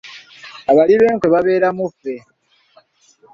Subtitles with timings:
[0.69, 2.15] Abali b'enkwe babeera mu ffe.